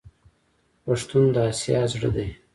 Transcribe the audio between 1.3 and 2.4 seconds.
د اسیا زړه دی.